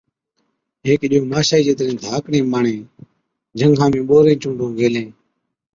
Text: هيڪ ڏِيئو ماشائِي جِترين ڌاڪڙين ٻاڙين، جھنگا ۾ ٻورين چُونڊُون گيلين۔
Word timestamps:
هيڪ 0.85 1.01
ڏِيئو 1.09 1.23
ماشائِي 1.31 1.63
جِترين 1.67 1.97
ڌاڪڙين 2.03 2.45
ٻاڙين، 2.51 2.79
جھنگا 3.57 3.85
۾ 3.95 3.99
ٻورين 4.09 4.37
چُونڊُون 4.41 4.71
گيلين۔ 4.77 5.07